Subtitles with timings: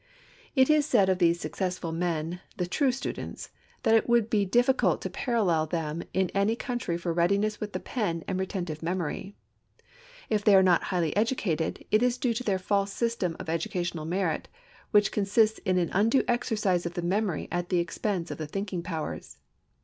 [0.55, 3.51] It is said of these successful men, the true students,
[3.83, 7.79] that it would be difficult to parallel them in any country for readiness with the
[7.79, 9.35] pen and retentive memory.
[10.27, 14.05] If they are not highly educated, it is due to their false system of educational
[14.05, 14.47] merit,
[14.89, 18.81] which consists in an undue exercise of the memory at the expense of the thinking
[18.81, 19.37] powers.